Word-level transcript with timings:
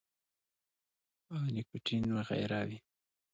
او 1.33 1.39
نيکوټین 1.53 2.05
وغېره 2.17 2.59
وي- 2.67 2.79